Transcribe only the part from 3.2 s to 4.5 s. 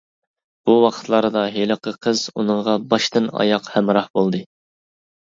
ئاياق ھەمراھ بولدى.